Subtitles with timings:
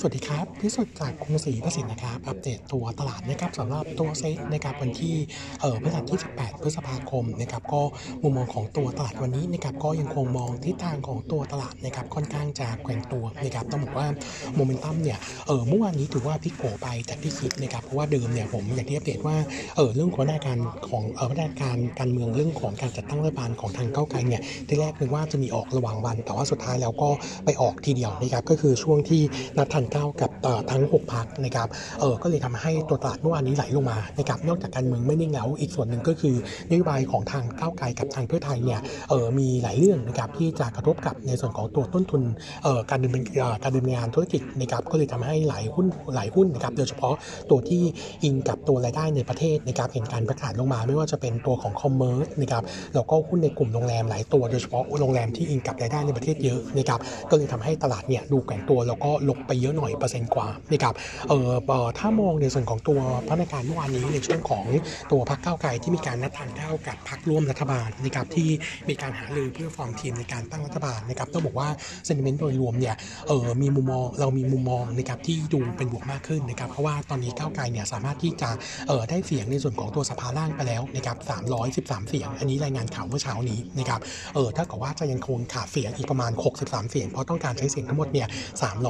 [0.00, 5.14] สวัสดีครับ พิสุทธิ์จากกรุงศรีประสิทธิ์นะครับ อัปเดตตัวตลาดนะครับสำหรับตัวเซ็ตนะครับวันที่
[5.60, 7.82] เอ่อพฤหัสที่ 18 พฤษภาคมนะครับก็
[8.22, 14.06] มุมมองของตัวตลาดวันนี้นะครับก็ยังคงมองทิศทางของตัวตลาดนะครับค่อนข้างจะแกว่งตัวนะครับต้องบอกว่า
[14.54, 19.36] โมเมนตัมเนี่ยเออเมื่อวานนี้ถือว่าพลิกโผไปจากที่คิดนะครับเพราะว่าเดิมเนี่ยผมอยางที่อัปเดตว่า
[19.76, 20.58] เออเรื่องของหน้าการ
[20.88, 27.08] ของเออหน้าการการเมืองเรื่องของการจัดตั้งรัฐบาลของทางเก้าไกลเนี่ยที่แรกนึกว่าจะมีออกระหว่างวัน แต่ว่าสุดท้ายแล้วก็
[27.44, 29.22] ไปออกทีเดียวนะครับก็คือช่วงที่
[29.56, 30.30] นัดทานข้าวกับ
[30.70, 31.68] ทั้ง 6พักนะครับ
[32.00, 36.34] เออก็เลยทำให้ตัวตลาดเมื่อวานนี้ไหลลงมานะครับนอกจากการเมืองไม่นิ่งแล้วอีกส่วนหนึ่งก็คือ
[36.70, 42.22] นโยบายของทางก้าวไกลกับทางเพื่อไทยเนี่ยเออมีหลายเรื่องนะครับที่จะกระทบกับในส่วนของตัวต้นทุน
[42.62, 43.24] เอ่อการดำเนิน
[43.62, 47.14] การดำเนินงานธุรกิจนะครับก็เลยทำให้หลายหุ้นหลายหุ้นนะครับโดยเฉพาะ
[47.50, 47.82] ตัวที่
[48.24, 52.62] อิงกับตัวรายได้ในประเทศนะครับเห็นการประกาศลงมาไม่ว่าจะเป็นตัวของคอมเมอร์สนะครับ
[52.94, 60.94] แล้วก็หุ้นในกลุ่มโรงแรมหลายตัวโดยเฉพาะโรงแรมที่อิงกับรายได้ในประเทศเยอะนะครับก็เลยทำให้ตลาดเนี่ยดูแกว่งตัวแล้วก็ลงไปเยอะหน่อยเปอร์เซ็นต์กว่านะครับ
[61.28, 61.50] เออ
[61.98, 64.64] ถ้ามองในส่วนของตัวพนักงานเมื่อวานนี้ในช่วงของ
[65.12, 68.48] ตัวพรรคก้าวไกลที่มีการนัดทานข้าวกับพรรคร่วมรัฐบาลนะครับที่
[68.88, 71.68] มีการหารือเพื่อฟอร์มทีมในการตั้งรัฐบาลนะครับต้องบอกว่า
[72.04, 72.94] เซนิเมนต์โดยรวมเนี่ย
[73.28, 78.50] เออมีมุมมองเรามีมุมมองนะครับที่ดูเป็นบวกมากขึ้นนะครับเพราะว่าตอนนี้ก้าวไกลเนี่ยสามารถที่จะ
[78.88, 81.16] เออได้เสียงในส่วนของตัวสภาล่างไปแล้วนะครับ
[81.64, 84.00] 313 เสียง อันนี้รายงานข่าวเมื่อเช้านี้นะครับ
[84.34, 88.28] เออถ้าเกับว่าจะยังคงขาดเสียงอีกประมาณ 63 เสียงเพราะต้องการใช้เสียงทั้งหมดเนี่ย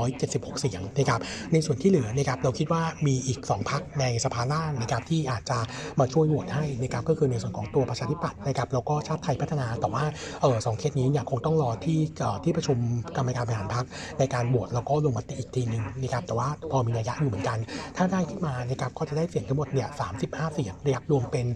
[0.09, 1.21] 376 เสียงนะครับ
[1.53, 5.59] ในส่วนที่เหลือนะครับเราคิดว่ามีอีก 2พักในสภาล่างนะครับที่อาจจะ
[6.01, 10.05] มาช่วยโหวตให้นะครับก็คือในส่วนของตัวประชาธิปัตย์นะครับแล้วก็ชาติไทยพัฒนาแต่ว่า
[10.43, 12.79] เออสองเคสนี้เนี่ยคงต้องรอที่เอ่อที่ประชุม
[13.17, 13.85] กรรมการบริหารพัก
[14.19, 17.59] ในการโหวตแล้วก็ลงมติอีกทีหนึ่งนะครับแต่ว่าพอมีนัยยะอยู่เหมือนกัน
[17.97, 19.89] ถ้าได้ขึ้นมานะครับก็จะได้เสียงทั้งหมดเนี่ย
[20.21, 21.47] 35 เสียงนะครับรวมเป็น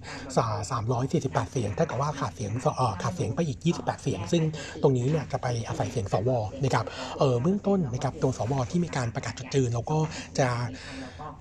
[0.70, 4.42] 348 เสียงถ้ากับว่าขาดเสียงเอ่อขาดเสียงไปอีก 28 เสียง ซึ่ง
[4.82, 6.30] ตรงนี้เนี่ยจะไปอาศัยเสียงสว
[6.62, 6.84] นะครับ
[7.18, 9.98] เออเบื้องต้นนะครับตัวสวที่มีการประกาศจุดยืนแล้วก็
[10.38, 10.48] จะ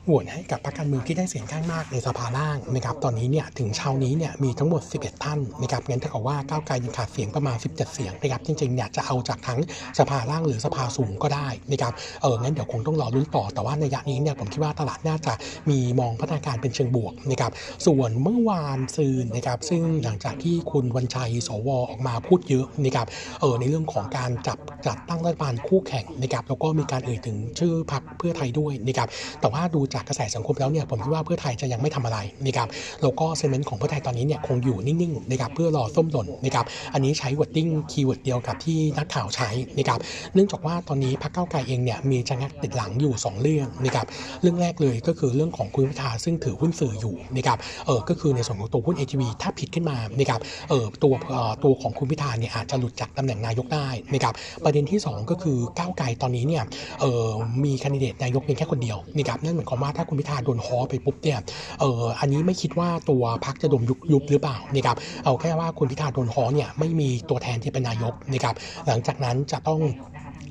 [0.05, 9.59] โหวตให้กับพรรคการเมืองที่ได้เสียงข้างมากในสภาล่างนะครับตอนนี้เนี่ยถึงเช้านี้เนี่ยมีทั้งหมด 11 ท่านนะครับงั้นถ้ากับว่าก้าวไกลยังขาดเสียงประมาณ 17 เสียงนะครับจริงๆเนี่ยจะเอาจากทั้ง
[9.99, 15.33] สภาล่างหรือสภาสูงก็ได้นะครับเอองั้นเดี๋ยวคงต้องรอลุ้นต่อแต่ว่าในระยะนี้เนี่ยผมคิดว่าตลาดน่าจะ
[15.69, 17.51] มีมองพัฒนาการเป็นเชิงบวกนะครับ
[17.85, 23.07] ส่วนเมื่อวานซืนนะครับซึ่งหลังจากที่คุณวันชัยสวออกมาพูดเยอะนะครับ
[23.39, 29.09] เออในเรื่องของการจับจัดตั้งรัฐบาลคู่แข่งนะครับแล้วก็มีการเอ่ยถึงชื่อพรรคเพื่อไทยด้วยนะครับ
[29.41, 32.67] แต่ว่าดูจากกระแสสังคมแล้วเนี่ยผมคิดว่าเพื่อไทยจะยังไม่ทำอะไรนะครับ
[33.01, 39.99] แล้วก็ sentiment ของเพื่อไทยตอนนี้เนี่ยคงอยู่นิ่งๆนะครับเพื่อรอส้มหล่นนะครับอันนี้ใช้ wording keyword เดียวกับที่นักข่าวใช้นะครับ
[40.33, 44.05] เนื่องจากว่าตอนนี้พรรคเก้าไกลเองเนี่ยมีจังักติดหลังอยู่ 2 เรื่องนะครับ
[44.41, 50.39] เรื่องแรกเลยก็คือเรื่องของคุณพิธาซึ่งถือหุ้นสื่ออยู่นะครับเออก็คือในส่วนของตัวหุ้น ATV ถ้าผิดขึ้นมานะครับ
[50.69, 54.33] เออตัวเออตัวของคุณพิธาเนี่ยอาจจะหลุดจากตำแหน่งนายกได้นะครับ
[54.63, 56.63] ประเด็นที่ 2 ก็คือก้าวไกลตอนนี้เนี่ย
[57.01, 57.27] เออ
[57.63, 61.39] มีคนดิเดตนายกเพียงแค่คนเดียวนะครับนั่นหมายความว่าถ้าคุณพิธาโดนฮอไปปุ๊บเนี่ย
[61.79, 68.55] เอออันนี้ไม่คิดว่าตัวพรรคจะโดนยุบยุบหรือเปล่านะครับเอาแค่ว่าคุณพิธาโดนฮอเนี่ยไม่มีตัวแทนที่เป็นนายกนะครับ
[68.87, 69.81] หลังจากนั้นจะต้อง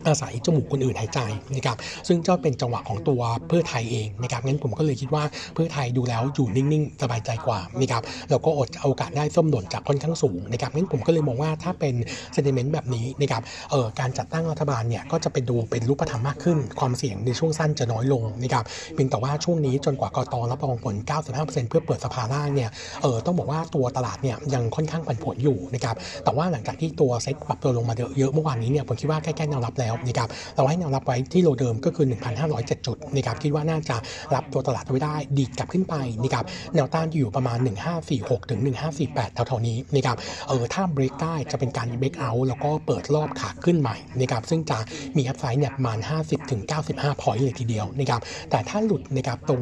[0.07, 1.21] อาศัยจมูกคนอื่นหายใจ
[1.55, 1.77] นะครับ
[2.09, 5.25] ซึ่งจะเป็นจังหวะของตัวเพื่อไทยเองนะครับงั้นผมก็เลยคิดว่า
[5.55, 11.95] เพื่อไทยดูแล้วอยู่นิ่งๆ สบายใจกว่านะครับแล้วก็อดโอกาสได้ส้มหล่นจากค่อนข้างสูงนะครับงั้นผมก็เลยมองว่าถ้าเป็น
[12.33, 18.65] เซนติเมนต์แบบนี้นะครับเอ่อการจัดตั้งรัฐบาลเนี่ยก็จะเป็นดูเป็นรูปธรรมมากขึ้น ความเสี่ยงในช่วงสั้นจะน้อยลงนะครับ
[18.95, 20.95] เพียงแต่ว่าช่วงนี้จนกว่ากตรับรองผล
[21.33, 22.71] 95%เพื่อเปิดสภาล่างเนี่ย
[23.03, 32.07] เออต้องบอกว่าตัวตลาดเนี่ยยังค่อนข้างผันผวนอยู่นะครับแต่ว่าหลังจากที่ตัวเซ็ตปรับตัวลงมาเยอะเมื่อวานนี้เนี่ยผมคิดว่าใกล้ๆแนวรับแล้วนะครับเราให้แนวรับไว้ที่โลเดิมก็คือ
[32.47, 33.97] 1,507 จุดนะครับคิดว่าน่าจะ
[34.35, 36.45] รับตัวตลาดไว้ได้ดีดกลับขึ้นไปนะครับ
[36.75, 37.59] แนวต้านอยู่ประมาณ
[38.05, 38.61] 1546 ถึง
[39.03, 40.17] 1548แถวๆนี้นะครับ
[40.49, 44.79] เออถ้าเบรกได้จะเป็นการเบรกเอาท์แล้วก็เปิดรอบขาขึ้นใหม่นะครับซึ่งจะ
[45.17, 46.61] มีอัพไซด์เนี่ยประมาณ 50ถึง
[46.93, 48.21] 95 point เลยทีเดียวนะครับ
[48.51, 49.61] แต่ถ้าหลุดนะครับตรง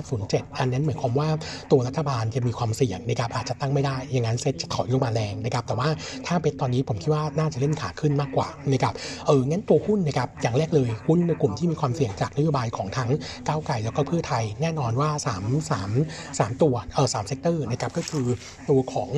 [0.00, 1.28] 1507 อันนั้นหมายความว่า
[1.70, 5.88] ตัวรัฐบาลจะมีความเสี่ยงนะครับอาจจะตั้งไม่ได้อย่างนั้นเซ็ตจะถอยลงมาแรงนะครับแต่ว่า
[6.26, 8.94] ถ้าเป็นตอนนี้ผมคิดว่าน่าจะเล่นขาขึ้นมากกว่านะครับ
[9.26, 13.10] เอองั้นตัวหุ้นนะครับอย่างแรกเลยหุ้นในกลุ่มที่มีความเสี่ยงจากนโยบายของทั้ง
[13.48, 18.26] ก้าวไก่แล้วก็เพื่อไทยแน่นอนว่า 3 3 3 ตัวเออ sector นะครับก็คือ
[18.68, 19.10] ตัวของ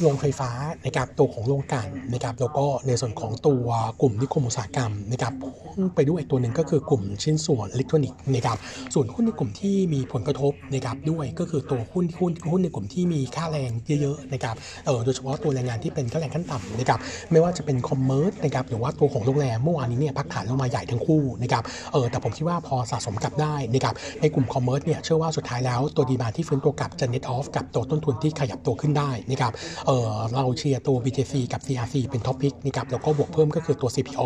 [0.00, 0.50] โรงไฟฟ้า
[0.84, 3.66] นะครับตัวของโรงกลั่นนะครับแล้วก็ในส่วนของตัว
[4.00, 8.56] กลุ่มนิคมอุตสาหกรรมนะครับพ่วงไปด้วยอีกตัวหนึ่งก็คือกลุ่มชิ้นส่วนอิเล็กทรอนิกส์นะครับ
[8.94, 13.70] ส่วนหุ้นในกลุ่มที่มีผลกระทบนะครับด้วยก็คือตัวหุ้นหุ้นหุ้นในกลุ่มที่มีค่าแรง
[14.00, 14.54] เยอะๆนะครับ
[14.86, 16.98] เออโดยเฉพาะตัวแรงงานที่เป็นค่าแรงขั้นต่ำนะครับ
[17.30, 29.52] ไม่ว่าจะเป็น commerce นะครับหรือว่าตัวของโรงแรมเมื่อวานนี้เนี่ยพักฐานลงมาใหญ่ทั้งคู่นะครับเออแต่ผมคิดว่าพอสะสมกลับได้นะครับในกลุ่ม commerce เนี่ยเชื่อว่าสุดท้ายแล้วตัว demand ที่ฟื้นตัวกลับจะ net off กับตัวต้นทุนที่ขยับตัวขึ้นได้นะครับ
[29.86, 34.22] เราเชียร์ตัว BJC กับ CRC เป็น top pick นะครับแล้วก็บวกเพิ่มก็คือตัว CPALL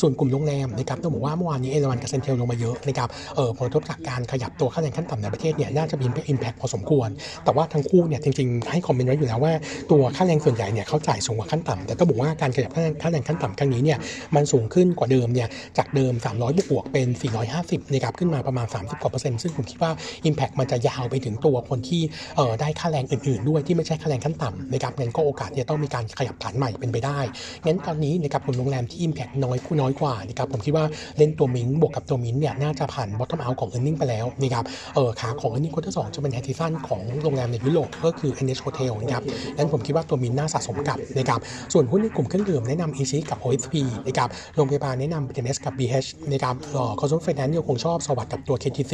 [0.00, 7.08] ส่วนกลุ่มโรงแรมนะครับต้องบอกว่าเมื่อวานนี้เอราวัณกับ CENTEL ลงมาเยอะนะครับเออผลกระทบจากการขยับตัวค่าแรงขั้นต่ำในประเทศเนี่ยน่าจะมี impact พอสมควร
[7.44, 9.52] แต่ว่าทั้งคู่เนี่ยจริงๆ ให้ comment ไว้อยู่แล้วว่า
[9.90, 13.98] ตัวค่าแรงส่วนใหญ่เนี่ยเขาจ่ายสูงกว่าขั้นต่ำแต่ต้องบอกว่าการขยับค่าแรงค่าแรงขั้นต่ำครั้งนี้เนี่ย
[14.34, 15.48] มันสูงขึ้นกว่าเดิมเนี่ย
[15.78, 17.08] จากเดิม 300 บวกเป็น
[17.50, 19.90] 450นะครับขึ้นมาประมาณ 30กว่าเปอร์เซ็นต์ซึ่งผมคิดว่า
[20.28, 22.02] Impact มันจะยาวไปถึงตัวคนที่
[22.36, 27.18] เออได้ค่าแรงอื่นๆ ด้วยที่ไม่ใช่ค่าแรงขั้นต่ำนะครับงั้นก็โอกาสที่จะต้องมีการขยับฐานใหม่เป็นไปได้
[27.66, 30.84] งั้นตอนนี้นะครับกลุ่มโรงแรมที่ Impact น้อยคู่น้อยกว่านะครับผมคิดว่า
[31.18, 34.64] เล่นตัวมิ้นบวกกับตัวมินเนี่ยน่าจะผ่าน bottom out ของ earning ไปแล้วนะครับ
[34.94, 39.22] เออขาของ earning quarter สองจะเป็น high season ของโรงแรมในยุโรปก็คือ NH Hotel นะครับ
[39.56, 41.40] งั้นผมคิดว่าตัวมินน่าสะสมกับนะครับ
[41.72, 43.74] ส่วนหุ้นในกลุ่มเครื่องดื่มแนะนำ EC กับ OSP
[44.06, 48.92] นะครับโรงพยาบาลแนะนำ BTS กับ BH นะครับเออ Consumer Finance ยังคงชอบสวัสดิ์กับตัว KTC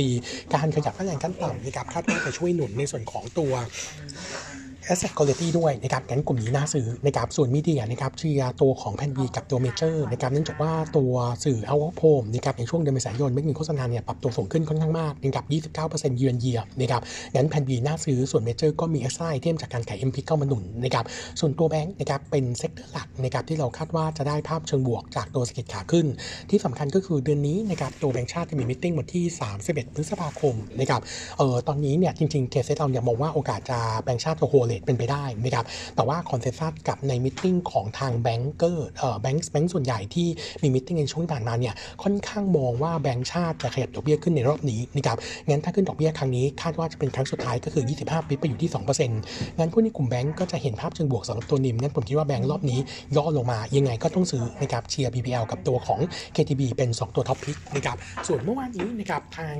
[0.54, 3.52] การขยับค่าแรงขั้นต่ำนะครับคาดว่าจะช่วยหนุนในส่วนของตัว
[4.92, 11.12] Asset Quality ด้วยนะครับงั้นกลุ่มนี้น่าซื้อนะครับส่วน media นะครับเชียร์ตัวของ Plan B กับตัว Major นะครับเนื่องจากว่าตัว
[11.44, 15.44] สื่อเอาโ o มนะครับในช่วงเดือนเมษายนเม็ดเงินโฆษณาเนี่ยปรับตัวสูงขึ้นค่อนข้างมากนะครับ
[15.90, 17.02] 29%เยือนเยียนะครับ
[17.34, 21.04] งั้น Plan B น่าซื้อส่วน Major ก็มี s อ i เทียมจากการขาย MPIC เข้ามาหนุนนะครับ
[21.40, 26.06] ส่วนตัวแบงค์นะครับเป็น sector หลักนะครับที่เราคาดว่าจะได้ภาพเชิงบวกจากตัวเศรษฐกิจขาขึ้น
[26.50, 29.24] ที่สำคัญก็คือเดือนนี้นะครับตัวแบงค์ชาติจะมี meeting วันที่
[29.60, 31.00] 31 พฤษภาคมนะครับ
[31.38, 35.64] เออตอนนี้เนี่ยจริงๆเคสเราเนี่ยมองว่าโอกาสจะแบงค์ชาติ hold เป็นไปได้นะครับ
[35.96, 40.28] แต่ว่า consensus กับใน meeting ของทาง banker เอ่อแบงก์แบงก์ส่วนใหญ่ที่
[40.62, 45.16] มี meeting ในช่วงที่ผ่านมาเนี่ยค่อนข้างมองว่าแบงก์ชาติจะขยับดอกเบี้ยขึ้นในรอบนี้นะครับ
[45.48, 48.70] งั้นถ้าขึ้นดอกเบี้ยครั้งนี้คาดว่าจะเป็นครั้งสุดท้ายก็คือ 25 bps ไปอยู่ที่
[49.14, 52.78] 2%งั้นหุ้นในกลุ่มแบงก์ก็จะเห็นภาพเชิงบวกสำหรับตัว NIM งั้นผมคิดว่าแบงก์รอบนี้
[53.16, 56.00] ย่อลงมายังไงก็ต้องซื้อนะครับเชียร์ BBL กับตัวของ
[56.36, 57.96] KTB เป็น 2 ตัว top pick นะครับ
[58.26, 59.54] ส่วนเมื่อวานนี้นะครับทาง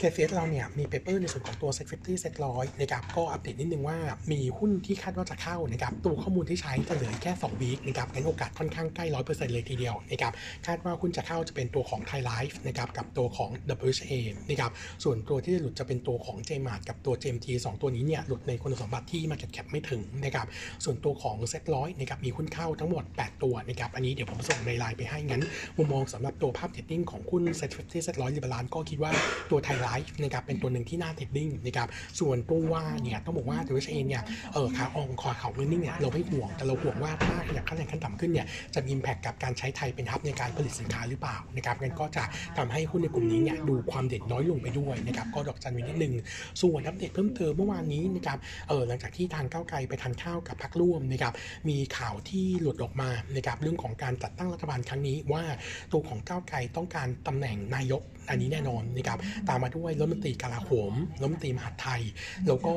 [0.00, 3.98] KCS เราเนี่ยมี paper ในส่วนของตัว Set 50 Set 100นะครับก็อัปเดตนิดนึงว่า
[4.32, 10.32] มีหุ้นที่คาดว่าจะเข้านะครับตัวข้อมูลที่ใช้จะเหลือแค่2 week นะครับงั้นโอกาสค่อนข้างใกล้100%เลยทีเดียวนะครับ
[10.66, 13.50] คาดว่าหุ้นจะเข้าจะเป็นตัวของ Thai Life นะครับกับตัวของ
[13.88, 14.12] WHA
[14.50, 14.70] นะครับ
[15.04, 20.46] ส่วนตัวที่จะหลุดจะเป็นตัวของ JMART กับตัว JMT 2 ตัวนี้เนี่ยหลุดในคุณสมบัติที่ Market Cap ไม่ถึงนะครับ
[20.84, 25.42] ส่วนตัวของ Set 100นะครับมีหุ้นเข้าทั้งหมด 8 ตัวนะครับอันนี้เดี๋ยวผมส่งในไลน์ไปให้งั้น
[25.76, 29.12] มุมมองสำหรับตัวภาพ trading ของหุ้น Set 50 Set 100 rebalance ก็คิดว่า
[29.50, 31.88] ตัว Thai Life นะครับเป็นตัวหนึ่งที่น่า trading นะครับ
[32.20, 34.22] ส่วนตัว WHA เนี่ยต้องบอกว่า WHA เนี่ย
[34.52, 42.24] เออขาอองคอเขาเรื่องนี้เนี่ยเราไม่ห่วงแต่เราห่วงว่าถ้าขยับค่าแรงขั้นต่ำขึ้นเนี่ยจะมี impact กับการใช้ไทยเป็น hub ในการผลิตสินค้าหรือเปล่านะครับงั้นก็จะ
[42.58, 46.14] ทำให้หุ้นในกลุ่มนี้เนี่ยดูความเด่นน้อยลงไปด้วยนะครับก็ดอกจันไว้นิดนึง
[46.62, 48.38] ส่วนอัปเดตเพิ่มเติมเมื่อวานนี้นะครับ
[48.68, 51.32] เออหลังจากที่ทางก้าวไกลไปทานข้าวกับพรรคร่วมนะครับ
[51.68, 55.44] มีข่าวที่หลุดออกมานะครับเรื่องของการจัดตั้งรัฐบาลครั้งนี้ว่า
[55.92, 59.18] ตัวของก้าวไกลต้องการตำแหน่งนายกอันนี้แน่นอนนะครับ
[59.48, 62.02] ตามมาด้วยรัฐมนตรีกลาโหมรัฐมนตรีมหาดไทย
[62.46, 62.74] แล้วก็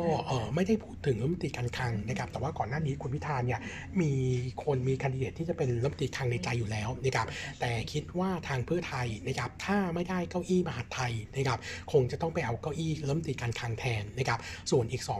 [0.56, 3.60] ไม่ได้พูดถึงรัฐมนตรีการคลังนะครับแต่ว่าก่อนหน้านี้คุณพิธาเนี่ย
[4.02, 4.12] มี
[4.64, 7.28] คนมีคนดิเดตที่จะเป็นรัฐมนตรีคลังในใจอยู่แล้วนะครับ
[7.60, 11.60] แต่คิดว่าทางเพื่อไทยนะครับถ้าไม่ได้เก้าอี้มหาดไทยนะครับ
[11.92, 14.40] คงจะต้องไปเอาเก้าอี้รัฐมนตรีการคลังแทนนะครับ
[14.72, 15.12] ส่วนอีก2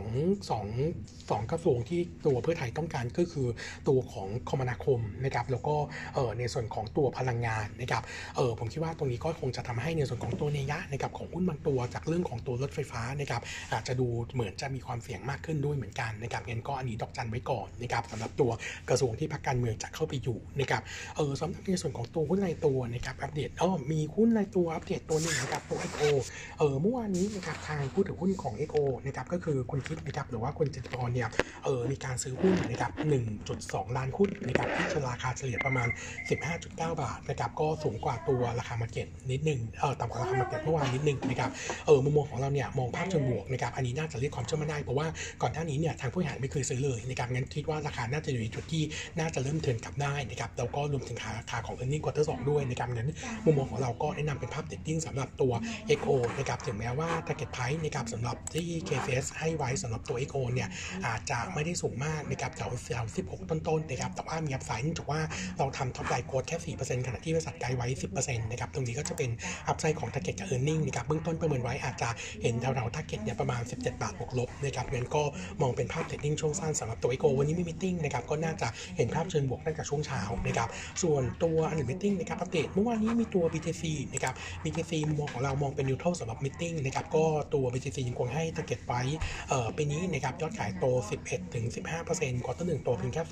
[0.50, 3.48] 2 2กระทรวงที่ตัวเพื่อไทยต้องการก็คือ
[3.88, 5.74] ตัวของคมนาคมนะครับแล้วก็
[6.38, 8.02] ในส่วนของตัวพลังงานนะครับ
[8.58, 18.50] ผมคิดว่าตรงนี้ก็คงจะทำให้ในส่วนของตัวเนยะนะครับของหุ้นบางตัวัวจากเรื่องของตัวรถไฟฟ้านะครับอาจจะดูเหมือนจะมีความเสี่ยงมากขึ้นด้วยเหมือนกันนะครับงั้นก็อันนี้ดอกจันไว้ก่อนนะครับสำหรับตัว
[18.88, 20.82] กระทรวงที่พรรคการเมืองจะเข้าไปอยู่นะครับ
[21.16, 26.02] เออสำหรับในส่วนของตัวหุ้นรายตัวนะครับอัปเดตอ๋อมีหุ้นรายตัวอัปเดตตัวหนึ่งนะครับตัว XO
[26.58, 31.28] เออเมื่อวานนี้นะครับทางผู้ถือหุ้นของ XO นะครับก็คือคุณคิดนะครับหรือว่าคุณจิตรกรเนี่ย
[31.64, 32.92] เออมีการซื้อหุ้นนะครับ
[33.44, 35.88] 1.2 ล้านหุ้นนะครับที่ราคาเฉลี่ยประมาณ
[36.44, 41.50] 15.9 บาทนะครับก็สูงกว่าตัวราคามาเก็ตนิดนึงเออต่ำกว่าราคามาเก็ตเมื่อวานนิดนึงนะครับ
[41.86, 45.06] เออมุมมองของเราเนี่ยมองภาพเชิงบวกนะครับอันนี้น่าจะเรียกความเชื่อมั่นได้เพราะว่า
[45.42, 48.82] ก่อนหน้านี้เนี่ยทางผู้บริหารไม่เคยซื้อเลยนะครับงั้นคิดว่าราคาน่าจะอยู่ในจุดที่
[49.18, 53.10] น่าจะเริ่มเทินกลับได้นะครับแล้วก็รวมถึงราคาของ e a r n i n g quarter 2ด้วยนะครับงั้น
[53.44, 55.52] มุมมองของเราก็แนะนำเป็นภาพ trading สำหรับตัว
[55.98, 60.68] XO นะครับถึงแม้ว่า target price นะครับสำหรับที่ KCS ให้ไว้สำหรับตัว XO เนี่ย
[61.06, 65.20] อาจจะไม่ได้สูงมากนะครับแถวแถว16 ต้นๆนะครับแต่ว่ามี upside เนื่องจากว่า
[65.58, 67.86] เราทำ topline growth แค่4%ขณะที่บริษัทไกด์ไว้
[68.18, 69.30] 10%นะครับตรงนี้ก็จะเป็น
[69.68, 72.08] upside ของ target กับ earning นะครับเบื้องต้นประเมินไว้อาจจะ
[72.42, 75.22] เห็นแถวๆ target เนี่ยประมาณ 17 บาทบวกลบนะครับงั้นก็
[75.62, 80.68] มองเป็นภาพ trading ช่วงสั้นสำหรับตัวไอโกวันนี้มี meeting นะครับก็น่าจะเห็นภาพเชิงบวกตั้งแต่ช่วงเช้านะครับ
[81.02, 89.00] ส่วนตัวอันดับมิติ้นะครับอัปเดตเมื่อวานนี้มีตัว BTC นะครับ BTC มองของเรามองเป็น neutral สำหรับ meeting นะครับก็ตัว BTC ยังคงให้ทักเก็ตไว้
[89.48, 90.84] เอ่อปีนี้นะครับยอดขายโต
[91.24, 91.64] 11ถึง
[92.06, 93.22] 15% quarter หนึ่งโตเพียงแค่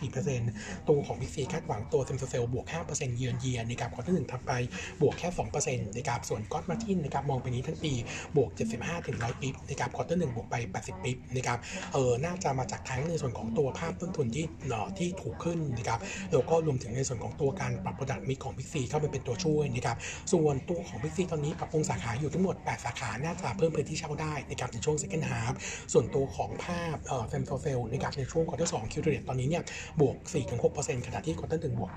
[0.44, 4.52] 4%ตัวของ BJC คาดหวังตัว same store sale บวก5%เยือนเยียนะครับ quarter หนึ่งทำไป
[5.00, 7.92] บวกแค่2%นะครับส่วน gross margin นะครับมองปีนี้ทั้งปี
[8.36, 11.58] บวก 75ถึง100 bps นะครับ quarter หนึ่งบวกไป 80 bps นะครับ
[11.92, 15.98] เออน่าจะมาจากทั้งในส่วนของตัวภาพต้นทุนที่เอ่อที่ถูกขึ้นนะครับ
[16.32, 19.96] แล้วก็รวมถึงในส่วนของตัวการปรับ Product Mix ของ Big C เข้าไปเป็นตัวช่วยนะครับ
[20.32, 25.52] ส่วนตัวของ Big C ตอนนี้ปรับปรุงสาขาอยู่ทั้งหมด 8 สาขาน่าจะเพิ่มพื้นที่เช่าได้นะครับในช่วง second half
[25.92, 29.62] ส่วนตัวของภาพเอ่อ same store sale นะครับในช่วง quarter สอง Q to date ตอนนี้เนี่ย
[30.00, 30.16] บวก
[30.62, 31.90] 4-6%ขณะที่ quarter หนึ่งบวก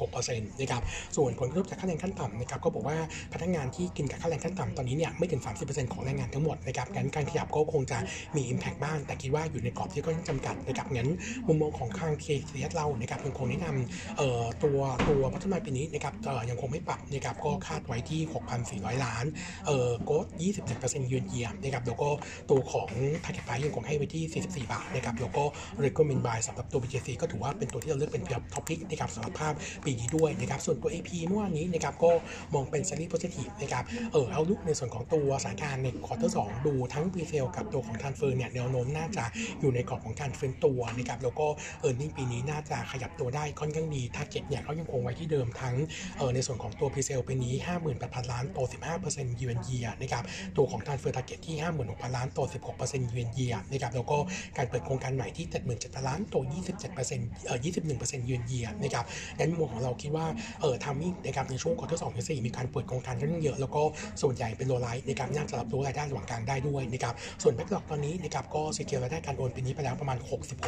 [0.00, 0.82] 1.6%นะครับ
[1.16, 2.96] ส่วนผลกระทบจากค่าแรงขั้นต่ำนะครับก็บอกว่า
[3.32, 7.98] พนักงานที่อิงกับค่าแรงขั้นต่ำตอนนี้เนี่ยไม่ถึง30%ของแรงงานทั้งหมดนะครับงั้นการขยับก็คงจะ
[8.36, 11.08] มี Impact บ้าง แต่คิดว่าอยู่ในกรอบที่ก็ยังจำกัดนะครับงั้น
[11.46, 18.20] มุมมองของทาง KCS เรานะครับยังคงแนะนำเอ่อตัวตัวพัฒนาปีนี้นะครับเอ่อยังคงไม่ปรับนะครับก็คาดไว้ที่
[18.62, 19.24] 6,400 ล้าน
[19.66, 20.26] เอ่อ growth
[20.68, 22.08] 27%ยืนเยียมนะครับแล้วก็
[22.50, 22.90] ตัวของ
[23.24, 25.44] Target Price ยังคงให้ไว้ที่ 44 บาทนะครับแล้วก็
[25.84, 28.24] Recommend Buy สำหรับตัว BJC ก็ถือว่าเป็นตัวที่เราเลือกเป็น
[28.54, 32.10] top pick นะครับสำหรับภาพปีนี้ด้วยนะครับส่วนตัว AP เมื่อวานนี้นะครับก็
[32.54, 39.24] มองเป็น Sally Positive นะครับเออเอาลุกในส่วนของตัวสถานการณ์ในควอเตอร์สดูทั้ง p r e s a l e กับตัวของ Transfer เนี่ยแนวโน้มน่าจะ
[39.60, 41.46] อยู่ในกรอบของการฟื้นตัวนะครับแล้วก็
[41.86, 45.76] e a r n i n g ปีนี้น่าจะขยับตัวได้ค่อนข้างดี Target เนี่ยเขายังคงไว้ที่เดิมทั้ง
[46.18, 47.54] เออในส่วนของตัว p r e s a l e ปีนี้
[47.92, 48.58] 58,000 ล้านโต
[49.00, 50.24] 15% year on year นะครับ
[50.56, 52.38] ตัวของ Transfer Target ที่ 56,000 ล้านโต
[52.80, 54.18] 16% year on year นะครับแล้วก็
[54.56, 56.36] การเปิดโครงการใหม่ที่ 77,000 ล้านโต
[56.86, 57.58] 27%เอ่อ
[57.98, 59.04] 21% year on year นะครับ
[59.38, 60.26] งั้นมุมของเราคิดว่า
[60.60, 63.82] เออ timing นะครับในช่วง quarter สองถึงสี่มีการเปิดโครงการค่อนข้างเยอะแล้วก็
[64.22, 70.18] ส่วนใหญ่เป็น low-rise นะครับน่าจะรับรู้รายได้ระหว่างกลางได้ด้วยนะครับส่วน backlog ตอนนี้นะครับก็ secure รายได้การโอนปีนี้ไปแล้วประมาณ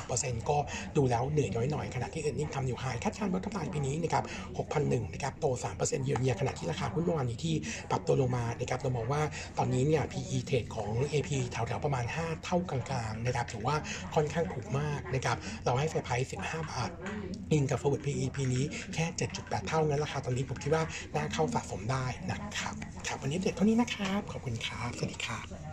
[0.00, 0.58] 66%ก็
[0.96, 4.24] ดูแล้วเหนื่อยน้อยหน่อยขณะที่ earning ทำ new high คาดการณ์ว่าทั้งปลายปีนี้นะครับ
[4.68, 5.46] 6,001นะครับโต
[5.78, 7.54] 3%เยือนเยียขณะที่ราคาหุ้นเมื่อวานนี้ที่
[7.90, 9.22] ปรับตัวลงมานะครับเรามองว่า
[9.58, 13.76] ตอนนี้เนี่ย PE trade ของ AP แถวๆประมาณ 5 เท่ากลางๆนะครับถือว่า
[14.14, 16.90] ค่อนข้างถูกมากนะครับเราให้ fair price 15 บาท
[17.52, 18.64] อิงกับ forward PE ปีนี้
[18.94, 22.74] แค่ 7.8 เท่านั้นราคาตอนนี้ผมคิดว่าน่าเข้าสะสมได้นะครับ
[23.06, 25.69] ครับวันนี้เด็ดเท่านี้นะครับขอบคุณครับสวัสดีครับ